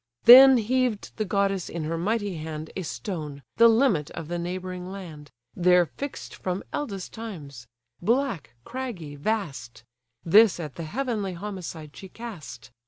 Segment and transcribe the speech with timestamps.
[0.23, 4.91] Then heaved the goddess in her mighty hand A stone, the limit of the neighbouring
[4.91, 7.67] land, There fix'd from eldest times;
[8.01, 9.83] black, craggy, vast;
[10.25, 12.71] This at the heavenly homicide she cast.